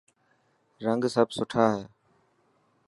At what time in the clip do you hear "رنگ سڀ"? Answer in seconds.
0.85-1.27